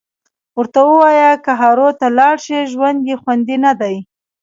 ورته 0.57 0.79
ووایه 0.87 1.31
که 1.43 1.51
هارو 1.59 1.89
ته 1.99 2.07
لاړ 2.19 2.35
شي 2.45 2.59
ژوند 2.71 2.99
یې 3.09 3.15
خوندي 3.21 3.57
ندی 3.65 3.95